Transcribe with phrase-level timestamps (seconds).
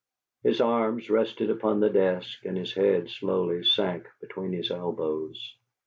[0.41, 5.57] His arms rested upon the desk, and his head slowly sank between his elbows.